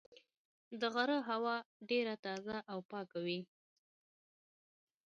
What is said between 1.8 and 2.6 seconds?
ډېره تازه